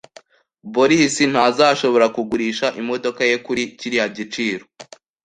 [0.73, 4.65] Borisi ntazashobora kugurisha imodoka ye kuri kiriya giciro.